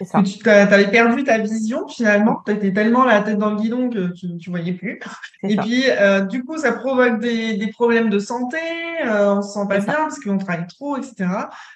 [0.00, 2.40] que tu avais perdu ta vision finalement.
[2.46, 5.00] Tu étais tellement la tête dans le guidon que tu ne voyais plus.
[5.42, 5.62] Et ça.
[5.62, 8.59] puis, euh, du coup, ça provoque des, des problèmes de santé,
[9.05, 9.87] euh, on se sent pas ça.
[9.87, 11.28] bien parce qu'on travaille trop, etc.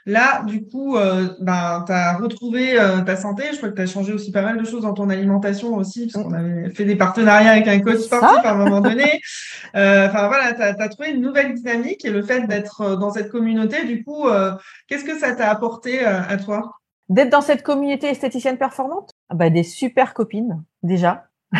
[0.06, 3.42] Là, du coup, euh, ben, tu as retrouvé ta santé.
[3.50, 6.06] Je crois que tu as changé aussi pas mal de choses dans ton alimentation aussi,
[6.06, 9.20] parce qu'on avait fait des partenariats avec un coach sportif à un moment donné.
[9.74, 13.55] Enfin, voilà, tu as, trouvé une nouvelle dynamique et le fait d'être dans cette communauté,
[13.64, 14.52] du coup, euh,
[14.88, 16.72] qu'est-ce que ça t'a apporté euh, à toi?
[17.08, 21.26] D'être dans cette communauté esthéticienne performante, ah bah, des super copines déjà.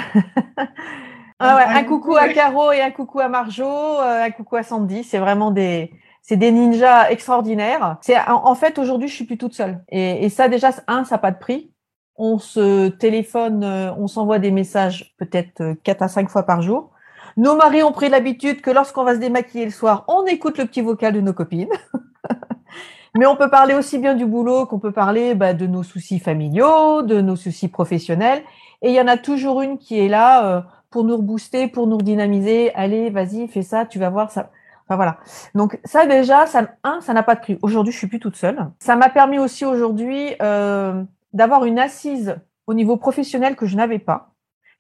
[1.39, 4.63] ah ouais, un, coucou à Caro et un coucou à Marjo, euh, un coucou à
[4.63, 5.05] Sandy.
[5.05, 7.99] C'est vraiment des, c'est des ninjas extraordinaires.
[8.01, 9.85] C'est en, fait aujourd'hui, je suis plus toute seule.
[9.89, 11.71] Et, et ça déjà, un, ça n'a pas de prix.
[12.17, 16.93] On se téléphone, on s'envoie des messages peut-être quatre à cinq fois par jour.
[17.37, 20.65] Nos maris ont pris l'habitude que lorsqu'on va se démaquiller le soir, on écoute le
[20.65, 21.69] petit vocal de nos copines.
[23.15, 26.19] Mais on peut parler aussi bien du boulot qu'on peut parler bah, de nos soucis
[26.19, 28.43] familiaux, de nos soucis professionnels.
[28.81, 31.87] Et il y en a toujours une qui est là euh, pour nous rebooster, pour
[31.87, 32.75] nous redynamiser.
[32.75, 34.51] Allez, vas-y, fais ça, tu vas voir ça.
[34.87, 35.19] Enfin voilà.
[35.55, 37.59] Donc ça déjà, ça, un, ça n'a pas de prix.
[37.61, 38.71] Aujourd'hui, je suis plus toute seule.
[38.79, 43.99] Ça m'a permis aussi aujourd'hui euh, d'avoir une assise au niveau professionnel que je n'avais
[43.99, 44.36] pas.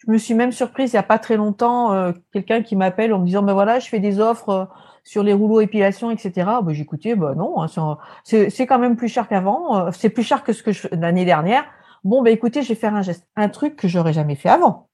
[0.06, 3.12] Je me suis même surprise il y a pas très longtemps, euh, quelqu'un qui m'appelle
[3.12, 4.64] en me disant ben voilà, je fais des offres euh,
[5.02, 6.48] sur les rouleaux épilation, etc.
[6.62, 10.44] Ben, J'écoutais, ben non, hein, c'est quand même plus cher qu'avant, euh, c'est plus cher
[10.44, 11.64] que ce que je l'année dernière.
[12.04, 14.88] Bon ben écoutez, je vais faire un geste, un truc que j'aurais jamais fait avant.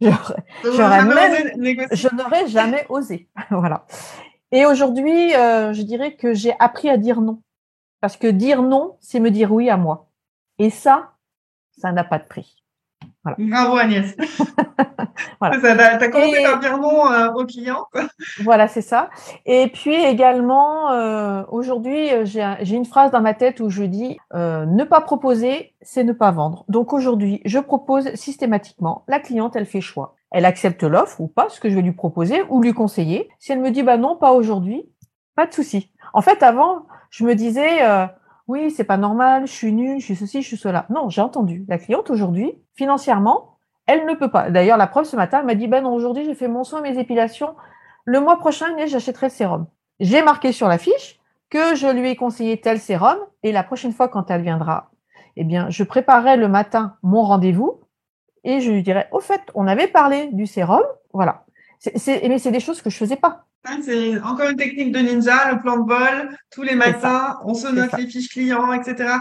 [0.00, 3.84] J'aurais même, je n'aurais jamais osé, voilà.
[4.52, 7.42] Et aujourd'hui, je dirais que j'ai appris à dire non,
[8.00, 10.08] parce que dire non, c'est me dire oui à moi.
[10.60, 11.14] Et ça,
[11.76, 12.62] ça n'a pas de prix.
[13.24, 14.16] Bravo Agnès.
[15.40, 15.58] voilà.
[15.58, 15.66] Tu
[16.04, 17.86] as commencé par dire non euh, aux clients.
[18.42, 19.10] voilà, c'est ça.
[19.44, 24.18] Et puis également, euh, aujourd'hui, euh, j'ai une phrase dans ma tête où je dis
[24.34, 26.64] ne pas proposer, c'est ne pas vendre.
[26.68, 29.04] Donc aujourd'hui, je propose systématiquement.
[29.08, 30.14] La cliente, elle fait choix.
[30.30, 33.30] Elle accepte l'offre ou pas, ce que je vais lui proposer ou lui conseiller.
[33.38, 34.88] Si elle me dit bah non, pas aujourd'hui,
[35.34, 35.90] pas de souci.
[36.12, 37.80] En fait, avant, je me disais
[38.48, 40.86] oui, c'est pas normal, je suis nulle, je suis ceci, je suis cela.
[40.88, 41.66] Non, j'ai entendu.
[41.68, 44.50] La cliente aujourd'hui, financièrement, elle ne peut pas.
[44.50, 46.98] D'ailleurs, la preuve ce matin, m'a dit, ben non, aujourd'hui, j'ai fait mon soin, mes
[46.98, 47.54] épilations.
[48.04, 49.66] Le mois prochain, j'achèterai le sérum.
[50.00, 53.92] J'ai marqué sur la fiche que je lui ai conseillé tel sérum et la prochaine
[53.92, 54.90] fois, quand elle viendra,
[55.36, 57.80] eh bien, je préparerai le matin mon rendez-vous
[58.44, 60.82] et je lui dirai, au fait, on avait parlé du sérum,
[61.12, 61.44] voilà.
[61.94, 63.44] mais c'est des choses que je faisais pas.
[63.82, 66.36] C'est encore une technique de ninja, le plan de vol.
[66.50, 69.18] Tous les matins, on se note les fiches clients, etc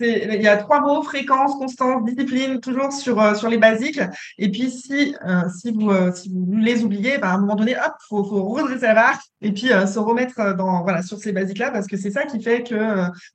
[0.00, 4.00] il y a trois mots fréquence, constance, discipline, toujours sur euh, sur les basiques.
[4.38, 7.56] Et puis si euh, si vous euh, si vous les oubliez, bah, à un moment
[7.56, 11.32] donné, hop, faut faut redresser la barre et puis se remettre dans voilà sur ces
[11.32, 12.74] basiques là parce que c'est ça qui fait que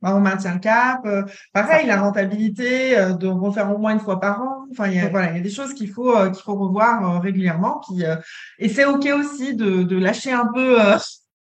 [0.02, 1.02] bah, on maintient le cap.
[1.54, 4.66] pareil, la rentabilité de refaire au moins une fois par an.
[4.72, 7.22] Enfin, il y a, voilà, il y a des choses qu'il faut qu'il faut revoir
[7.22, 7.82] régulièrement.
[7.88, 8.04] Puis
[8.60, 10.78] et c'est ok aussi de lâcher un peu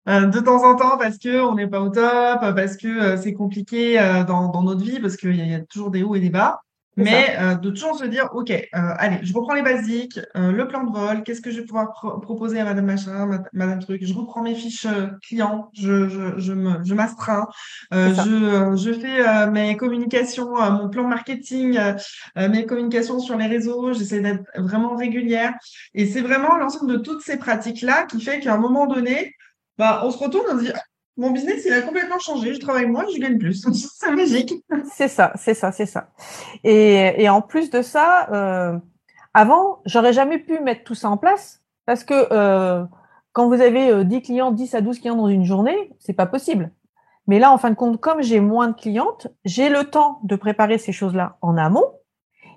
[0.09, 3.17] euh, de temps en temps parce que on n'est pas au top, parce que euh,
[3.17, 6.15] c'est compliqué euh, dans, dans, notre vie, parce qu'il y, y, a toujours des hauts
[6.15, 6.61] et des bas.
[6.95, 11.23] Mais de toujours se dire, OK, allez, je reprends les basiques, le plan de vol,
[11.23, 14.85] qu'est-ce que je vais pouvoir proposer à Madame Machin, Madame Truc, je reprends mes fiches
[15.27, 17.47] clients, je, je, je m'astreins,
[17.91, 21.79] je, je fais mes communications, mon plan marketing,
[22.35, 25.55] mes communications sur les réseaux, j'essaie d'être vraiment régulière.
[25.95, 29.33] Et c'est vraiment l'ensemble de toutes ces pratiques-là qui fait qu'à un moment donné,
[29.77, 30.71] bah, on se retourne, on se dit,
[31.17, 32.53] mon business, il a complètement changé.
[32.53, 33.65] Je travaille moins, je gagne plus.
[33.99, 34.53] c'est magique.
[34.91, 36.09] C'est ça, c'est ça, c'est ça.
[36.63, 38.77] Et, et, en plus de ça, euh,
[39.33, 42.83] avant, j'aurais jamais pu mettre tout ça en place parce que euh,
[43.31, 46.25] quand vous avez 10 euh, clients, 10 à 12 clients dans une journée, c'est pas
[46.25, 46.71] possible.
[47.27, 50.35] Mais là, en fin de compte, comme j'ai moins de clientes, j'ai le temps de
[50.35, 51.93] préparer ces choses-là en amont.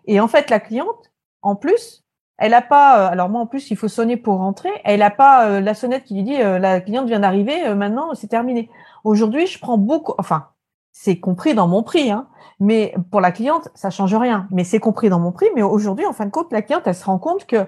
[0.07, 2.06] Et en fait, la cliente, en plus,
[2.39, 4.71] elle a pas, euh, alors moi en plus il faut sonner pour rentrer.
[4.85, 8.15] Elle a pas euh, la sonnette qui lui dit euh, la cliente vient d'arriver, maintenant
[8.15, 8.71] c'est terminé.
[9.05, 10.49] Aujourd'hui je prends beaucoup, enfin
[10.93, 12.29] c'est compris dans mon prix, hein,
[12.61, 14.49] mais pour la cliente ça change rien.
[14.51, 15.47] Mais c'est compris dans mon prix.
[15.55, 17.67] Mais aujourd'hui en fin de compte la cliente elle se rend compte que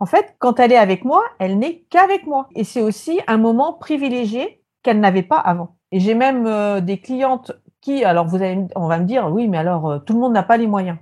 [0.00, 3.38] en fait quand elle est avec moi elle n'est qu'avec moi et c'est aussi un
[3.38, 5.76] moment privilégié qu'elle n'avait pas avant.
[5.92, 9.58] Et j'ai même des clientes qui, alors vous allez, on va me dire oui mais
[9.58, 10.98] alors tout le monde n'a pas les moyens.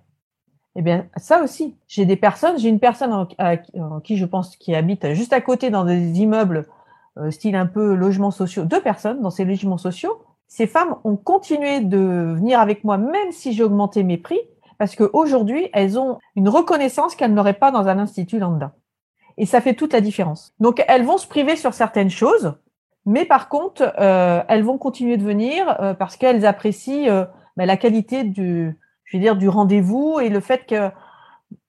[0.77, 1.77] Eh bien, ça aussi.
[1.87, 5.71] J'ai des personnes, j'ai une personne en, qui je pense qui habite juste à côté
[5.71, 6.67] dans des immeubles
[7.17, 10.21] euh, style un peu logements sociaux, deux personnes dans ces logements sociaux.
[10.49, 14.41] Ces femmes ont continué de venir avec moi même si j'ai augmenté mes prix
[14.79, 18.73] parce qu'aujourd'hui, elles ont une reconnaissance qu'elles n'auraient pas dans un institut lambda.
[19.39, 20.53] Et ça fait toute la différence.
[20.59, 22.55] Donc, elles vont se priver sur certaines choses,
[23.07, 27.77] mais par contre, euh, elles vont continuer de venir euh, parce qu'elles apprécient bah, la
[27.77, 30.91] qualité du, je veux dire, du rendez-vous et le fait que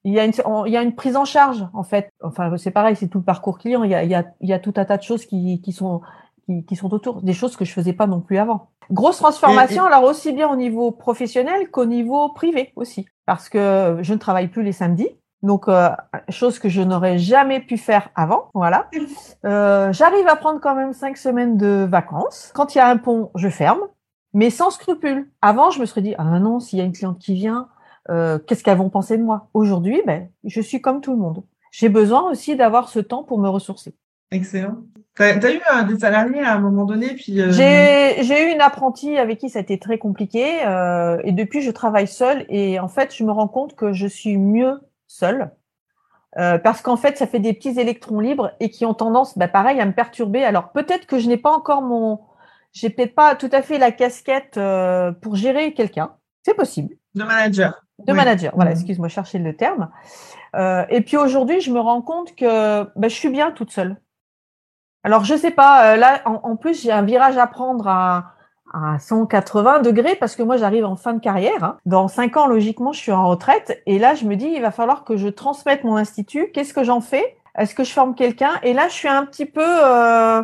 [0.04, 0.34] il y, a une,
[0.68, 2.12] il y a une prise en charge, en fait.
[2.22, 3.84] Enfin, c'est pareil, c'est tout le parcours client.
[3.84, 5.62] Il y a, il y a, il y a tout un tas de choses qui,
[5.62, 6.02] qui sont
[6.46, 8.70] qui, qui, sont autour, des choses que je faisais pas non plus avant.
[8.92, 14.14] Grosse transformation, alors aussi bien au niveau professionnel qu'au niveau privé aussi, parce que je
[14.14, 15.10] ne travaille plus les samedis.
[15.42, 15.90] Donc, euh,
[16.30, 18.90] chose que je n'aurais jamais pu faire avant, voilà.
[19.46, 22.52] Euh, J'arrive à prendre quand même cinq semaines de vacances.
[22.56, 23.82] Quand il y a un pont, je ferme
[24.36, 25.30] mais sans scrupule.
[25.42, 27.70] Avant, je me serais dit, ah non, s'il y a une cliente qui vient,
[28.10, 29.48] euh, qu'est-ce qu'elles vont penser de moi?
[29.54, 31.44] Aujourd'hui, ben, je suis comme tout le monde.
[31.72, 33.96] J'ai besoin aussi d'avoir ce temps pour me ressourcer.
[34.32, 34.76] Excellent.
[35.16, 38.60] Tu as, eu euh, des salariés à un moment donné puis euh, J'ai eu une
[38.60, 40.60] apprentie avec qui ça a été très compliqué
[41.24, 44.38] et depuis je travaille seule et en fait je me rends compte que je suis
[44.38, 45.52] mieux seule
[46.34, 49.80] parce qu'en fait ça fait des petits électrons libres et qui ont tendance, ben, pareil,
[49.80, 50.44] à me perturber.
[50.44, 52.20] Alors peut-être que je n'ai pas encore mon,
[52.76, 54.60] j'ai peut-être pas tout à fait la casquette
[55.22, 56.12] pour gérer quelqu'un.
[56.46, 56.96] C'est possible.
[57.16, 57.82] De manager.
[58.00, 58.78] De manager, voilà, mhm.
[58.78, 59.90] excuse-moi, chercher le terme.
[60.56, 63.98] Euh, et puis aujourd'hui, je me rends compte que ben, je suis bien toute seule.
[65.04, 68.34] Alors, je sais pas, euh, là, en, plus, j'ai un virage à prendre à,
[68.74, 71.64] à 180 degrés parce que moi, j'arrive en fin de carrière.
[71.64, 71.78] Hein.
[71.86, 73.82] Dans cinq ans, logiquement, je suis en retraite.
[73.86, 76.52] Et là, je me dis, il va falloir que je transmette mon institut.
[76.54, 77.38] Qu'est-ce que j'en fais?
[77.58, 78.52] Est-ce que je forme quelqu'un?
[78.64, 79.64] Et là, je suis un petit peu...
[79.64, 80.44] Euh,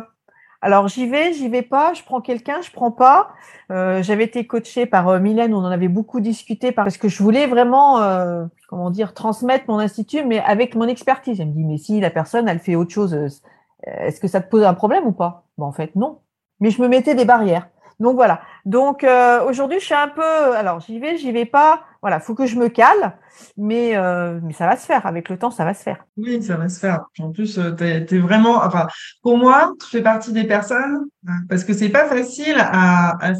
[0.62, 3.30] alors j'y vais, j'y vais pas, je prends quelqu'un, je prends pas.
[3.72, 7.20] Euh, J'avais été coachée par euh, Mylène, on en avait beaucoup discuté parce que je
[7.20, 11.40] voulais vraiment, euh, comment dire, transmettre mon institut, mais avec mon expertise.
[11.40, 13.40] Elle me dit, mais si la personne, elle fait autre chose,
[13.82, 15.44] est-ce que ça te pose un problème ou pas?
[15.58, 16.20] Bon, en fait, non.
[16.60, 17.68] Mais je me mettais des barrières.
[18.02, 18.40] Donc voilà.
[18.66, 20.56] Donc euh, aujourd'hui, je suis un peu.
[20.56, 21.84] Alors j'y vais, j'y vais pas.
[22.02, 23.16] Voilà, faut que je me cale,
[23.56, 25.06] mais euh, mais ça va se faire.
[25.06, 26.04] Avec le temps, ça va se faire.
[26.16, 27.04] Oui, ça va se faire.
[27.20, 28.56] En plus, euh, tu es, vraiment.
[28.56, 28.88] Enfin,
[29.22, 31.06] pour moi, tu fais partie des personnes
[31.48, 33.32] parce que c'est pas facile à à,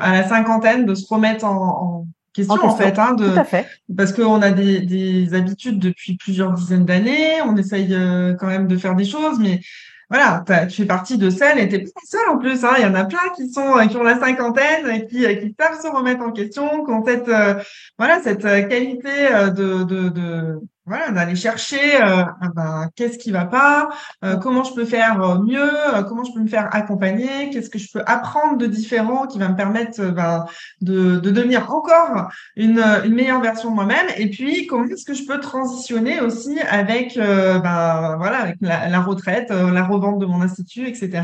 [0.00, 3.44] à, la cinquantaine de se remettre en, en question en, fait, hein, de, Tout à
[3.44, 3.66] fait.
[3.94, 7.88] parce qu'on a des, des habitudes depuis plusieurs dizaines d'années, on essaye
[8.38, 9.60] quand même de faire des choses, mais
[10.08, 12.86] voilà, tu fais partie de celles, et t'es pas seule en plus, hein, il y
[12.86, 15.80] en a plein qui sont euh, qui ont la cinquantaine, et qui, euh, qui savent
[15.80, 17.60] se remettre en question, qui ont cette euh,
[17.98, 19.10] voilà cette qualité
[19.56, 23.88] de, de, de voilà, d'aller chercher euh, ah ben, qu'est-ce qui va pas,
[24.24, 25.68] euh, comment je peux faire euh, mieux,
[26.08, 29.48] comment je peux me faire accompagner, qu'est-ce que je peux apprendre de différent qui va
[29.48, 30.46] me permettre ben,
[30.82, 35.14] de, de, devenir encore une, une meilleure version de moi-même, et puis comment est-ce que
[35.14, 40.40] je peux transitionner aussi avec ben, voilà avec la, la, retraite, la revente de mon
[40.40, 41.22] institut, etc.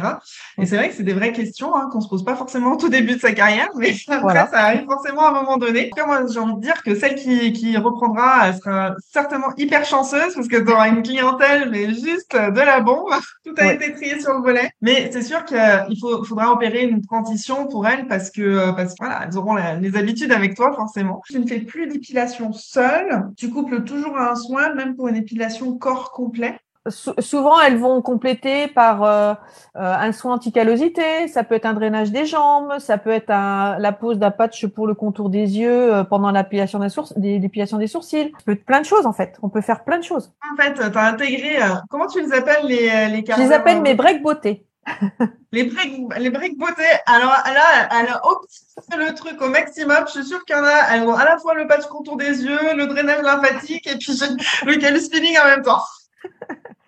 [0.59, 2.77] Et c'est vrai que c'est des vraies questions hein, qu'on se pose pas forcément au
[2.77, 5.88] tout début de sa carrière, mais après ça arrive forcément à un moment donné.
[6.05, 10.34] moi j'ai envie de dire que celle qui, qui reprendra, elle sera certainement hyper chanceuse
[10.34, 13.12] parce que tu auras une clientèle, mais juste de la bombe.
[13.44, 14.70] Tout a été trié sur le volet.
[14.80, 18.98] Mais c'est sûr qu'il faut, faudra opérer une transition pour elles parce que, parce que
[19.00, 21.20] voilà, elles auront les habitudes avec toi, forcément.
[21.28, 23.28] Tu ne fais plus d'épilation seule.
[23.36, 26.58] Tu couples toujours un soin, même pour une épilation corps complet
[26.90, 29.35] souvent, elles vont compléter par euh,
[29.77, 33.92] euh, un soin anti-callosité, ça peut être un drainage des jambes, ça peut être la
[33.92, 36.81] pose d'un patch pour le contour des yeux euh, pendant l'épilation
[37.16, 38.33] des, des, sourcils.
[38.33, 39.38] Ça peut être plein de choses, en fait.
[39.42, 40.33] On peut faire plein de choses.
[40.53, 41.59] En fait, tu as intégré...
[41.88, 44.66] comment tu les appelles, les, les Je les appelle mes breaks beauté.
[45.53, 46.83] les breaks, les breaks beauté.
[47.07, 49.99] Alors là, elle a optimisé le truc au maximum.
[50.07, 52.16] Je suis sûre qu'il y en a, elles ont à la fois le patch contour
[52.16, 54.18] des yeux, le drainage lymphatique et puis
[54.66, 55.83] le calus spinning en même temps.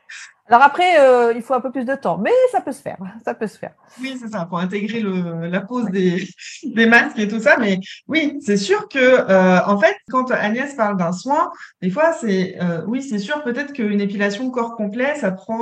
[0.46, 2.98] Alors après, euh, il faut un peu plus de temps, mais ça peut se faire.
[3.24, 3.72] Ça peut se faire.
[3.98, 6.28] Oui, c'est ça, pour intégrer le, la pose des,
[6.64, 7.56] des masques et tout ça.
[7.58, 12.12] Mais oui, c'est sûr que, euh, en fait, quand Agnès parle d'un soin, des fois,
[12.12, 15.54] c'est, euh, oui, c'est sûr, peut-être qu'une épilation corps complet, ça prend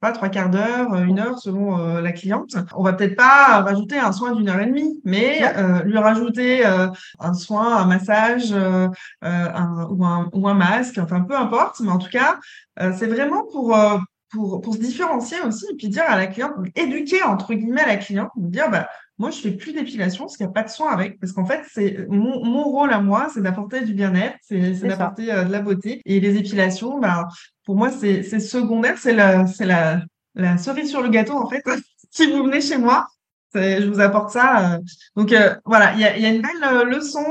[0.00, 2.56] pas trois quarts d'heure, une heure selon la cliente.
[2.74, 5.40] On va peut-être pas rajouter un soin d'une heure et demie, mais
[5.84, 11.80] lui rajouter un soin, un massage, un, ou, un, ou un masque, enfin peu importe,
[11.80, 12.38] mais en tout cas,
[12.80, 13.98] euh, c'est vraiment pour, euh,
[14.30, 17.96] pour, pour se différencier aussi et puis dire à la cliente, éduquer entre guillemets la
[17.96, 18.88] cliente, dire bah,
[19.18, 21.44] moi je fais plus d'épilation parce qu'il n'y a pas de soin avec, parce qu'en
[21.44, 25.52] fait c'est mon, mon rôle à moi, c'est d'apporter du bien-être, c'est d'apporter euh, de
[25.52, 26.00] la beauté.
[26.04, 27.28] Et les épilations, bah,
[27.64, 30.00] pour moi c'est secondaire, c'est la c'est la
[30.34, 31.62] la cerise sur le gâteau en fait.
[32.10, 33.08] si vous venez chez moi,
[33.54, 34.74] je vous apporte ça.
[34.74, 34.78] Euh.
[35.16, 37.24] Donc euh, voilà, il y a, y a, une belle euh, leçon.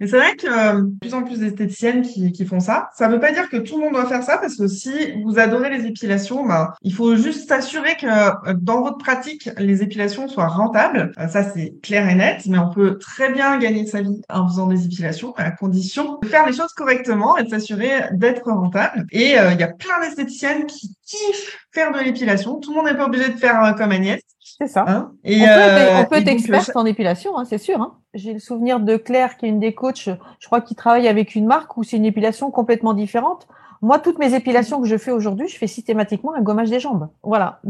[0.00, 2.90] mais c'est vrai que de plus en plus d'esthéticiennes qui, qui, font ça.
[2.94, 4.92] Ça ne veut pas dire que tout le monde doit faire ça parce que si
[5.24, 10.28] vous adorez les épilations, bah, il faut juste s'assurer que dans votre pratique, les épilations
[10.28, 11.12] soient rentables.
[11.30, 14.66] ça c'est clair et net, mais on peut très bien gagner sa vie en faisant
[14.66, 19.06] des épilations à condition de faire les choses correctement et de s'assurer d'être rentable.
[19.12, 20.94] Et il y a plein d'esthéticiennes qui
[21.70, 22.60] faire de l'épilation.
[22.60, 24.20] Tout le monde n'est pas obligé de faire comme Agnès.
[24.58, 24.84] C'est ça.
[24.86, 27.80] Hein et on peut, euh, être experte en épilation, hein, c'est sûr.
[27.80, 27.98] Hein.
[28.14, 31.34] J'ai le souvenir de Claire, qui est une des coachs, je crois, qui travaille avec
[31.34, 33.48] une marque où c'est une épilation complètement différente.
[33.80, 37.08] Moi, toutes mes épilations que je fais aujourd'hui, je fais systématiquement un gommage des jambes.
[37.24, 37.60] Voilà.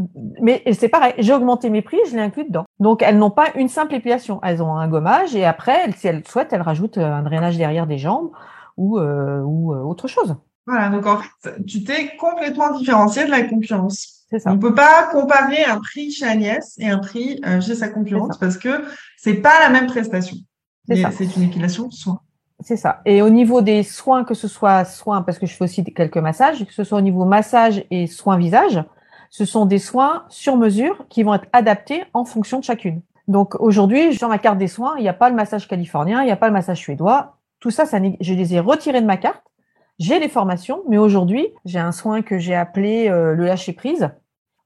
[0.41, 2.65] Mais c'est pareil, j'ai augmenté mes prix, je l'ai inclus dedans.
[2.79, 4.39] Donc, elles n'ont pas une simple épilation.
[4.43, 7.97] Elles ont un gommage et après, si elles souhaitent, elles rajoutent un drainage derrière des
[7.97, 8.29] jambes
[8.77, 10.35] ou, euh, ou euh, autre chose.
[10.65, 10.89] Voilà.
[10.89, 14.25] Donc, en fait, tu t'es complètement différencié de la concurrence.
[14.45, 17.89] On ne peut pas comparer un prix chez Agnès et un prix euh, chez sa
[17.89, 18.83] concurrente parce que
[19.17, 20.37] c'est pas la même prestation.
[20.87, 22.19] C'est une épilation soin.
[22.59, 23.01] C'est ça.
[23.05, 26.17] Et au niveau des soins, que ce soit soins, parce que je fais aussi quelques
[26.17, 28.83] massages, que ce soit au niveau massage et soins visage,
[29.29, 33.01] ce sont des soins sur mesure qui vont être adaptés en fonction de chacune.
[33.27, 36.25] Donc aujourd'hui, sur ma carte des soins, il n'y a pas le massage californien, il
[36.25, 37.37] n'y a pas le massage suédois.
[37.59, 39.43] Tout ça, ça je les ai retirés de ma carte.
[39.99, 44.09] J'ai les formations, mais aujourd'hui, j'ai un soin que j'ai appelé euh, le lâcher prise,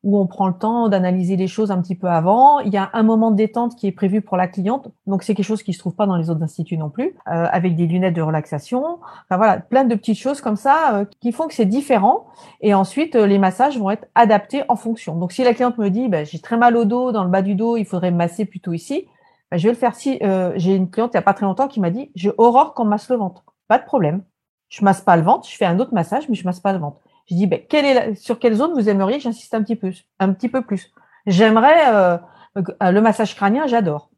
[0.03, 2.59] où on prend le temps d'analyser les choses un petit peu avant.
[2.59, 5.35] Il y a un moment de détente qui est prévu pour la cliente, donc c'est
[5.35, 7.87] quelque chose qui se trouve pas dans les autres instituts non plus, euh, avec des
[7.87, 8.99] lunettes de relaxation.
[9.25, 12.27] Enfin voilà, plein de petites choses comme ça euh, qui font que c'est différent.
[12.61, 15.17] Et ensuite, les massages vont être adaptés en fonction.
[15.17, 17.41] Donc si la cliente me dit, bah, j'ai très mal au dos, dans le bas
[17.41, 19.07] du dos, il faudrait me masser plutôt ici,
[19.51, 19.93] bah, je vais le faire.
[19.93, 20.19] Si
[20.55, 22.85] j'ai une cliente il y a pas très longtemps qui m'a dit, j'ai horreur qu'on
[22.85, 23.43] masse le ventre.
[23.67, 24.23] Pas de problème.
[24.69, 26.79] Je masse pas le ventre, je fais un autre massage, mais je masse pas le
[26.79, 26.99] ventre.
[27.29, 30.33] Je dis, ben, quelle est sur quelle zone vous aimeriez j'insiste un petit peu, un
[30.33, 30.93] petit peu plus?
[31.25, 32.17] J'aimerais euh,
[32.55, 34.09] le massage crânien, j'adore.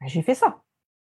[0.00, 0.58] Ben, j'ai fait ça.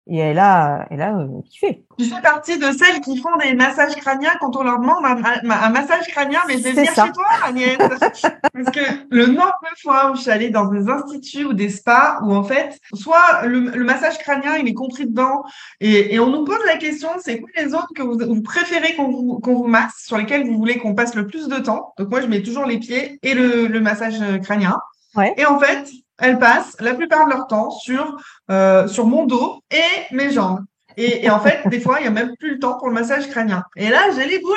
[0.08, 1.84] Et elle a, elle a euh, kiffé.
[1.98, 5.70] Tu fais partie de celles qui font des massages crâniens quand on leur demande un,
[5.70, 7.76] massage crânien, mais vais venir chez toi, Agnès.
[7.78, 11.70] Parce que le nombre de fois où je suis allée dans des instituts ou des
[11.70, 15.44] spas où en fait, soit le, massage crânien il est compris dedans
[15.80, 19.10] et, et on nous pose la question, c'est quoi les zones que vous, préférez qu'on
[19.10, 21.94] vous, vous masse, sur lesquelles vous voulez qu'on passe le plus de temps?
[21.98, 24.78] Donc moi je mets toujours les pieds et le, le massage crânien.
[25.16, 25.34] Ouais.
[25.36, 28.16] Et en fait, elles passent la plupart de leur temps sur,
[28.50, 30.60] euh, sur mon dos et mes jambes.
[30.98, 32.94] Et, et, en fait, des fois, il n'y a même plus le temps pour le
[32.94, 33.62] massage crânien.
[33.76, 34.56] Et là, j'ai les boules.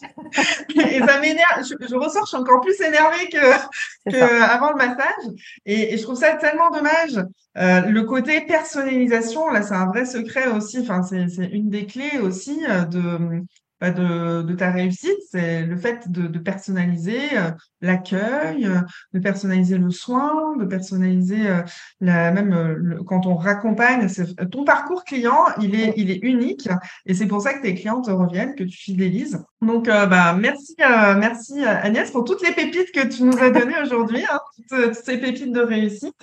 [0.76, 1.64] et ça m'énerve.
[1.64, 5.24] Je, ressors, je suis encore plus énervée que, que avant le massage.
[5.66, 7.24] Et, et, je trouve ça tellement dommage.
[7.58, 10.78] Euh, le côté personnalisation, là, c'est un vrai secret aussi.
[10.78, 13.42] Enfin, c'est une des clés aussi euh, de
[13.88, 18.80] de, de, ta réussite, c'est le fait de, de personnaliser euh, l'accueil, euh,
[19.14, 21.62] de personnaliser le soin, de personnaliser euh,
[22.02, 24.06] la même quand on raccompagne
[24.50, 26.68] ton parcours client, il est il est unique
[27.06, 29.42] et c'est pour ça que tes clients te reviennent, que tu fidélises.
[29.62, 34.22] Donc bah merci merci Agnès pour toutes les pépites que tu nous as données aujourd'hui,
[34.30, 36.16] hein, toutes, ces pépites de réussite.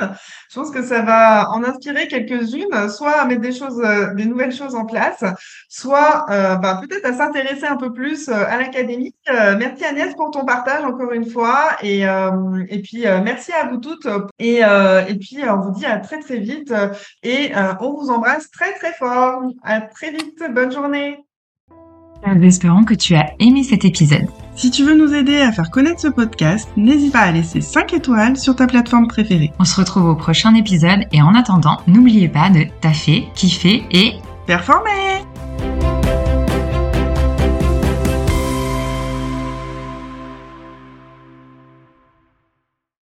[0.52, 3.82] Je pense que ça va en inspirer quelques-unes, soit à mettre des choses,
[4.15, 5.24] des nouvelles choses en place,
[5.70, 9.13] soit bah, peut-être à s'intéresser un peu plus euh, à l'académie.
[9.29, 11.71] Euh, merci Agnès pour ton partage encore une fois.
[11.81, 14.07] Et, euh, et puis merci à vous toutes.
[14.39, 16.73] Et, et puis on vous dit à très très vite.
[17.23, 19.41] Et on vous embrasse très très fort.
[19.63, 20.41] À très vite.
[20.53, 21.17] Bonne journée.
[22.25, 24.25] Nous espérons que tu as aimé cet épisode.
[24.55, 27.93] Si tu veux nous aider à faire connaître ce podcast, n'hésite pas à laisser 5
[27.93, 29.51] étoiles sur ta plateforme préférée.
[29.60, 34.13] On se retrouve au prochain épisode et en attendant, n'oubliez pas de taffer, kiffer et
[34.47, 35.27] performer